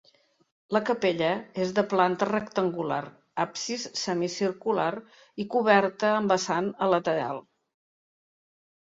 La 0.75 0.79
capella 0.85 1.25
és 1.65 1.73
de 1.79 1.81
planta 1.89 2.27
rectangular, 2.29 2.97
absis 3.43 3.83
semicircular 4.03 4.87
i 5.43 5.45
coberta 5.57 6.09
amb 6.13 6.33
vessant 6.35 6.71
a 6.87 6.89
lateral. 6.95 7.43